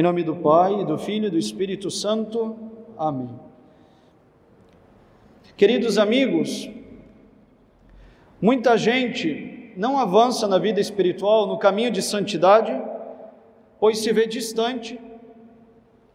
[0.00, 2.56] Em nome do Pai, do Filho e do Espírito Santo.
[2.96, 3.28] Amém.
[5.58, 6.70] Queridos amigos,
[8.40, 12.72] muita gente não avança na vida espiritual, no caminho de santidade,
[13.78, 14.98] pois se vê distante,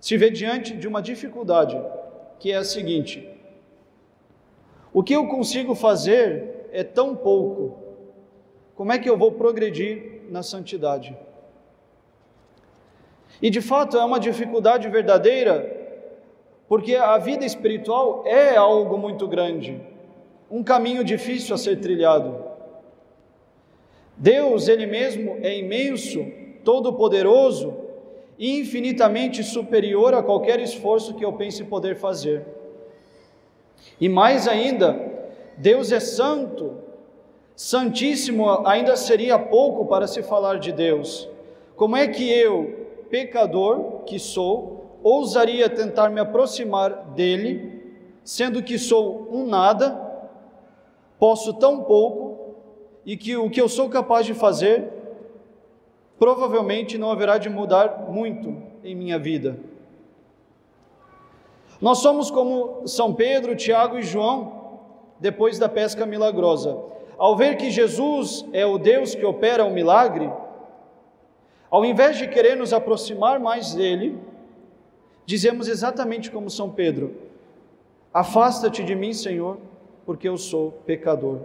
[0.00, 1.78] se vê diante de uma dificuldade,
[2.40, 3.28] que é a seguinte:
[4.94, 7.78] o que eu consigo fazer é tão pouco,
[8.74, 11.14] como é que eu vou progredir na santidade?
[13.44, 15.70] E de fato é uma dificuldade verdadeira,
[16.66, 19.78] porque a vida espiritual é algo muito grande,
[20.50, 22.42] um caminho difícil a ser trilhado.
[24.16, 26.24] Deus, Ele mesmo, é imenso,
[26.64, 27.74] todo-poderoso
[28.38, 32.46] e infinitamente superior a qualquer esforço que eu pense poder fazer.
[34.00, 34.98] E mais ainda,
[35.58, 36.78] Deus é santo,
[37.54, 41.28] santíssimo ainda seria pouco para se falar de Deus.
[41.76, 47.82] Como é que eu, pecador que sou, ousaria tentar me aproximar dele,
[48.24, 50.00] sendo que sou um nada,
[51.18, 52.54] posso tão pouco,
[53.04, 54.90] e que o que eu sou capaz de fazer,
[56.18, 59.58] provavelmente não haverá de mudar muito em minha vida.
[61.80, 64.80] Nós somos como São Pedro, Tiago e João,
[65.20, 66.78] depois da pesca milagrosa.
[67.18, 70.30] Ao ver que Jesus é o Deus que opera o milagre,
[71.74, 74.16] ao invés de querer nos aproximar mais dele,
[75.26, 77.16] dizemos exatamente como São Pedro:
[78.12, 79.58] Afasta-te de mim, Senhor,
[80.06, 81.40] porque eu sou pecador.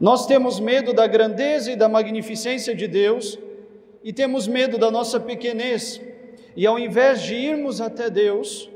[0.00, 3.38] Nós temos medo da grandeza e da magnificência de Deus
[4.02, 6.00] e temos medo da nossa pequenez,
[6.56, 8.68] e ao invés de irmos até Deus,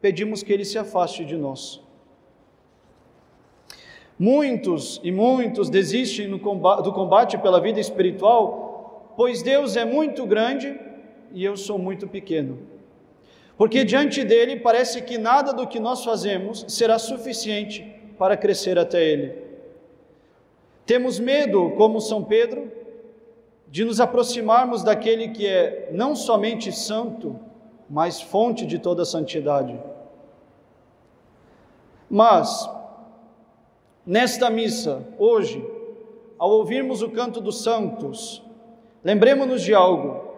[0.00, 1.82] pedimos que Ele se afaste de nós.
[4.16, 8.67] Muitos e muitos desistem do combate pela vida espiritual
[9.18, 10.78] pois Deus é muito grande
[11.32, 12.56] e eu sou muito pequeno.
[13.56, 17.82] Porque diante dele parece que nada do que nós fazemos será suficiente
[18.16, 19.34] para crescer até ele.
[20.86, 22.70] Temos medo, como São Pedro,
[23.66, 27.40] de nos aproximarmos daquele que é não somente santo,
[27.90, 29.76] mas fonte de toda santidade.
[32.08, 32.70] Mas,
[34.06, 35.60] nesta missa, hoje,
[36.38, 38.46] ao ouvirmos o canto dos santos,
[39.04, 40.28] Lembremos-nos de algo.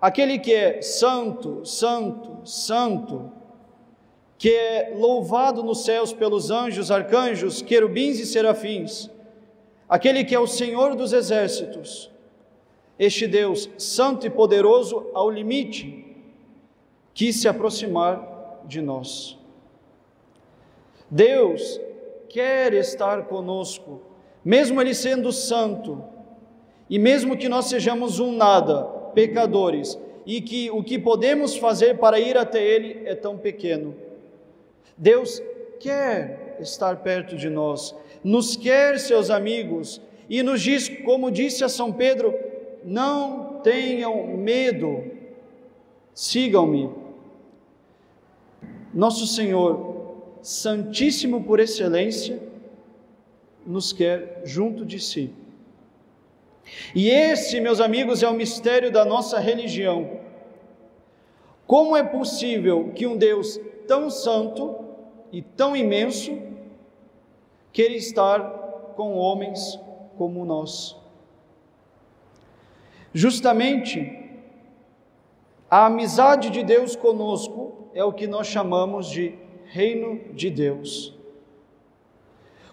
[0.00, 3.32] Aquele que é santo, santo, santo,
[4.36, 9.10] que é louvado nos céus pelos anjos, arcanjos, querubins e serafins,
[9.88, 12.10] aquele que é o Senhor dos exércitos,
[12.98, 16.04] este Deus santo e poderoso ao limite,
[17.14, 19.38] quis se aproximar de nós.
[21.10, 21.80] Deus
[22.28, 24.02] quer estar conosco,
[24.44, 26.04] mesmo Ele sendo santo,
[26.88, 28.84] e mesmo que nós sejamos um nada,
[29.14, 33.94] pecadores, e que o que podemos fazer para ir até Ele é tão pequeno,
[34.96, 35.42] Deus
[35.80, 41.68] quer estar perto de nós, nos quer seus amigos, e nos diz, como disse a
[41.68, 42.34] São Pedro:
[42.84, 45.04] não tenham medo,
[46.14, 46.90] sigam-me.
[48.92, 49.92] Nosso Senhor,
[50.40, 52.38] Santíssimo por excelência,
[53.66, 55.30] nos quer junto de si.
[56.94, 60.20] E esse, meus amigos, é o mistério da nossa religião.
[61.66, 64.84] Como é possível que um Deus tão santo
[65.32, 66.38] e tão imenso
[67.72, 68.40] queira estar
[68.96, 69.78] com homens
[70.16, 70.96] como nós?
[73.12, 74.24] Justamente
[75.70, 79.34] a amizade de Deus conosco é o que nós chamamos de
[79.66, 81.16] reino de Deus.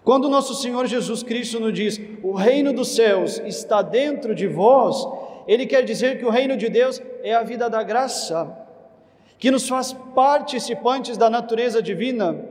[0.04, 5.06] Quando nosso Senhor Jesus Cristo nos diz: "O reino dos céus está dentro de vós",
[5.46, 8.56] ele quer dizer que o reino de Deus é a vida da graça,
[9.38, 12.44] que nos faz participantes da natureza divina.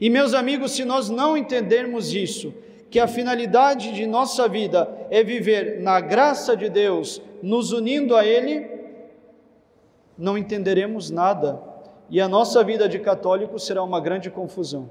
[0.00, 2.52] E meus amigos, se nós não entendermos isso,
[2.90, 8.24] que a finalidade de nossa vida é viver na graça de Deus, nos unindo a
[8.24, 8.68] Ele,
[10.16, 11.60] não entenderemos nada
[12.08, 14.88] e a nossa vida de católico será uma grande confusão.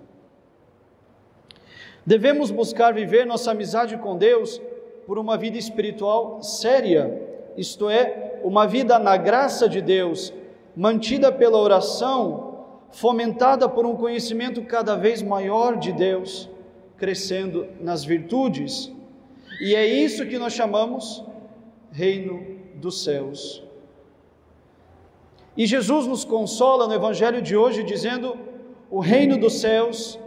[2.05, 4.61] Devemos buscar viver nossa amizade com Deus
[5.07, 7.21] por uma vida espiritual séria,
[7.55, 10.33] isto é, uma vida na graça de Deus,
[10.75, 16.49] mantida pela oração, fomentada por um conhecimento cada vez maior de Deus,
[16.97, 18.91] crescendo nas virtudes.
[19.61, 21.23] E é isso que nós chamamos
[21.91, 22.45] reino
[22.75, 23.63] dos céus.
[25.55, 28.37] E Jesus nos consola no evangelho de hoje dizendo:
[28.89, 30.19] o reino dos céus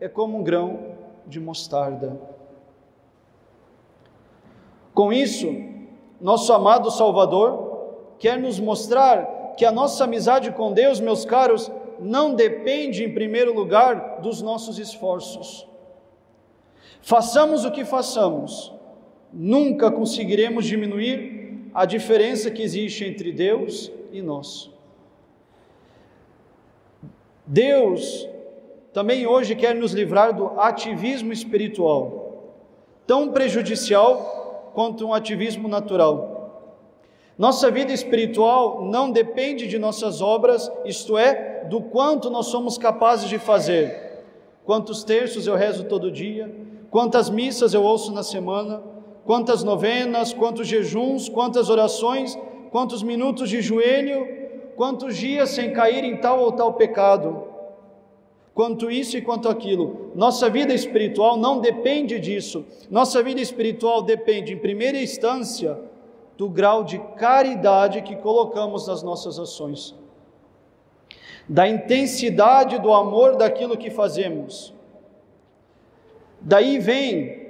[0.00, 0.93] é como um grão
[1.26, 2.18] de mostarda.
[4.92, 5.52] Com isso,
[6.20, 12.34] nosso amado Salvador, quer nos mostrar que a nossa amizade com Deus, meus caros, não
[12.34, 15.66] depende, em primeiro lugar, dos nossos esforços.
[17.02, 18.72] Façamos o que façamos,
[19.32, 24.70] nunca conseguiremos diminuir a diferença que existe entre Deus e nós.
[27.46, 28.28] Deus
[28.94, 32.60] também hoje quer nos livrar do ativismo espiritual,
[33.04, 36.78] tão prejudicial quanto um ativismo natural.
[37.36, 43.28] Nossa vida espiritual não depende de nossas obras, isto é, do quanto nós somos capazes
[43.28, 44.22] de fazer.
[44.64, 46.54] Quantos terços eu rezo todo dia,
[46.88, 48.80] quantas missas eu ouço na semana,
[49.24, 52.38] quantas novenas, quantos jejuns, quantas orações,
[52.70, 54.24] quantos minutos de joelho,
[54.76, 57.53] quantos dias sem cair em tal ou tal pecado
[58.54, 60.12] quanto isso e quanto aquilo.
[60.14, 62.64] Nossa vida espiritual não depende disso.
[62.88, 65.76] Nossa vida espiritual depende, em primeira instância,
[66.38, 69.94] do grau de caridade que colocamos nas nossas ações,
[71.48, 74.72] da intensidade do amor daquilo que fazemos.
[76.40, 77.44] Daí vem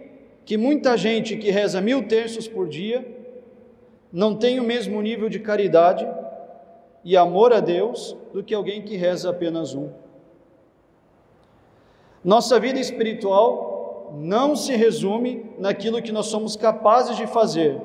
[0.45, 3.07] que muita gente que reza mil terços por dia
[4.13, 6.07] não tem o mesmo nível de caridade
[7.03, 10.04] e amor a Deus do que alguém que reza apenas um.
[12.25, 17.79] Nossa vida espiritual não se resume naquilo que nós somos capazes de fazer,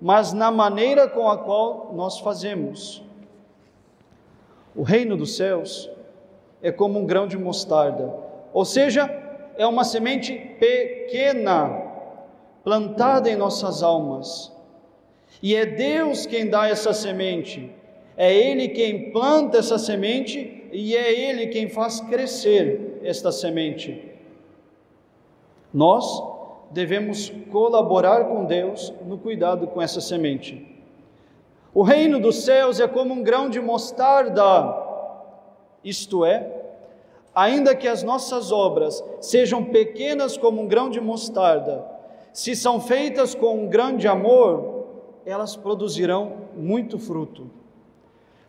[0.00, 3.02] mas na maneira com a qual nós fazemos.
[4.74, 5.90] O reino dos céus
[6.60, 8.14] é como um grão de mostarda,
[8.52, 9.08] ou seja,
[9.56, 11.82] é uma semente pequena,
[12.62, 14.52] plantada em nossas almas.
[15.42, 17.72] E é Deus quem dá essa semente,
[18.18, 24.12] é Ele quem planta essa semente e é Ele quem faz crescer esta semente.
[25.72, 26.22] Nós
[26.70, 30.76] devemos colaborar com Deus no cuidado com essa semente.
[31.72, 34.84] O reino dos céus é como um grão de mostarda,
[35.82, 36.46] isto é,
[37.34, 41.86] ainda que as nossas obras sejam pequenas como um grão de mostarda,
[42.34, 44.84] se são feitas com um grande amor,
[45.24, 47.50] elas produzirão muito fruto.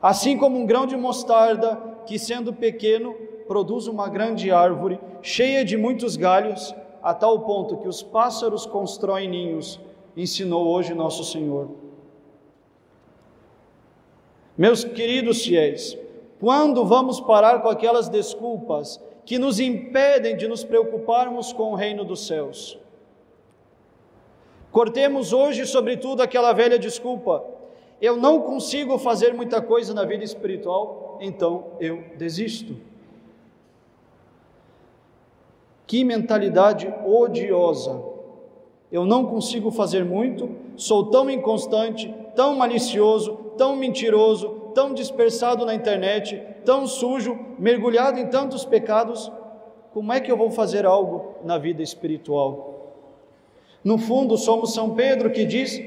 [0.01, 3.13] Assim como um grão de mostarda, que sendo pequeno,
[3.47, 9.29] produz uma grande árvore, cheia de muitos galhos, a tal ponto que os pássaros constroem
[9.29, 9.79] ninhos,
[10.15, 11.69] ensinou hoje nosso Senhor.
[14.57, 15.97] Meus queridos fiéis,
[16.39, 22.03] quando vamos parar com aquelas desculpas que nos impedem de nos preocuparmos com o reino
[22.03, 22.79] dos céus?
[24.71, 27.43] Cortemos hoje, sobretudo, aquela velha desculpa:
[28.01, 32.75] eu não consigo fazer muita coisa na vida espiritual, então eu desisto.
[35.87, 38.03] Que mentalidade odiosa!
[38.91, 45.73] Eu não consigo fazer muito, sou tão inconstante, tão malicioso, tão mentiroso, tão dispersado na
[45.73, 49.31] internet, tão sujo, mergulhado em tantos pecados.
[49.91, 52.93] Como é que eu vou fazer algo na vida espiritual?
[53.83, 55.81] No fundo, somos São Pedro que diz: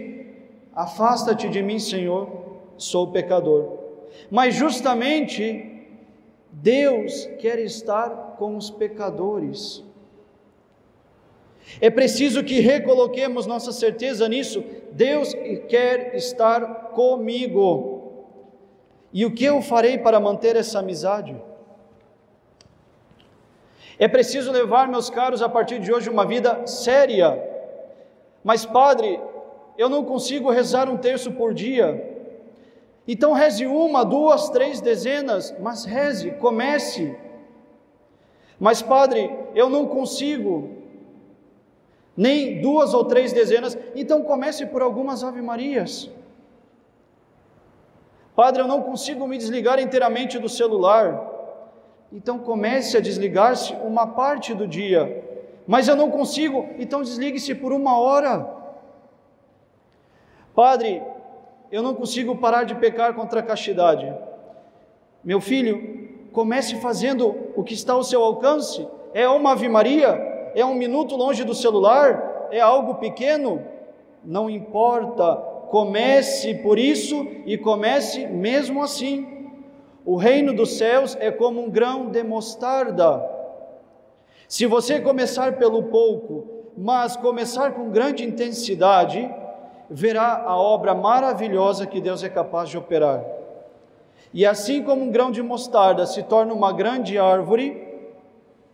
[0.74, 2.28] Afasta-te de mim, Senhor,
[2.76, 3.78] sou pecador.
[4.30, 5.86] Mas justamente
[6.52, 9.84] Deus quer estar com os pecadores.
[11.80, 14.64] É preciso que recoloquemos nossa certeza nisso.
[14.92, 15.34] Deus
[15.68, 18.00] quer estar comigo.
[19.12, 21.36] E o que eu farei para manter essa amizade?
[23.98, 27.38] É preciso levar, meus caros, a partir de hoje uma vida séria.
[28.42, 29.20] Mas, Padre,
[29.80, 31.88] eu não consigo rezar um terço por dia.
[33.08, 37.16] Então, reze uma, duas, três dezenas, mas reze, comece.
[38.58, 40.76] Mas, Padre, eu não consigo
[42.14, 46.10] nem duas ou três dezenas, então comece por algumas Ave-Marias.
[48.36, 51.26] Padre, eu não consigo me desligar inteiramente do celular,
[52.12, 55.24] então comece a desligar-se uma parte do dia.
[55.66, 58.59] Mas eu não consigo, então desligue-se por uma hora.
[60.60, 61.02] Padre,
[61.72, 64.14] eu não consigo parar de pecar contra a castidade.
[65.24, 68.86] Meu filho, comece fazendo o que está ao seu alcance.
[69.14, 70.08] É uma Ave Maria,
[70.54, 72.48] é um minuto longe do celular?
[72.50, 73.64] É algo pequeno?
[74.22, 75.34] Não importa,
[75.70, 79.50] comece por isso e comece mesmo assim.
[80.04, 83.26] O reino dos céus é como um grão de mostarda.
[84.46, 86.44] Se você começar pelo pouco,
[86.76, 89.39] mas começar com grande intensidade,
[89.90, 93.24] verá a obra maravilhosa que Deus é capaz de operar.
[94.32, 97.90] E assim como um grão de mostarda se torna uma grande árvore,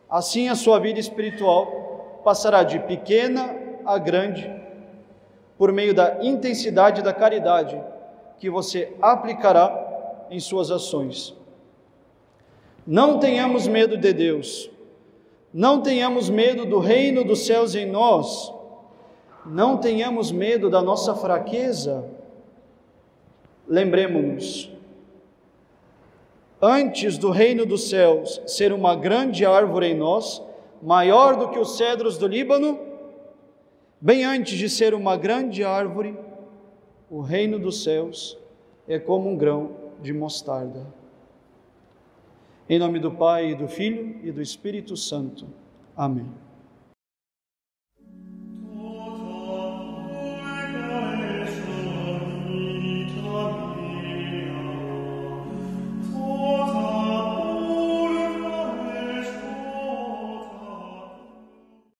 [0.08, 4.52] Assim a sua vida espiritual passará de pequena a grande,
[5.58, 7.80] por meio da intensidade da caridade
[8.38, 11.34] que você aplicará em suas ações.
[12.86, 14.70] Não tenhamos medo de Deus,
[15.52, 18.52] não tenhamos medo do reino dos céus em nós,
[19.46, 22.04] não tenhamos medo da nossa fraqueza.
[23.68, 24.70] Lembremos-nos,
[26.60, 30.42] antes do reino dos céus ser uma grande árvore em nós,
[30.82, 32.78] maior do que os cedros do Líbano,
[34.00, 36.16] bem antes de ser uma grande árvore,
[37.10, 38.38] o reino dos céus
[38.86, 40.86] é como um grão de mostarda.
[42.68, 45.46] Em nome do Pai, e do Filho e do Espírito Santo.
[45.96, 46.45] Amém.